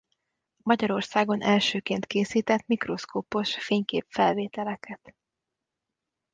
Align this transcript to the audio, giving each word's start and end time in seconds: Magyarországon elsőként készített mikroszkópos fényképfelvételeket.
Magyarországon 0.63 1.41
elsőként 1.41 2.05
készített 2.05 2.65
mikroszkópos 2.67 3.55
fényképfelvételeket. 3.65 5.15